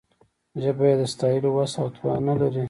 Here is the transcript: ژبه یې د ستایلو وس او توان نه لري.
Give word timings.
ژبه 0.61 0.83
یې 0.89 0.95
د 1.01 1.03
ستایلو 1.13 1.49
وس 1.55 1.73
او 1.81 1.87
توان 1.95 2.19
نه 2.29 2.33
لري. 2.41 2.59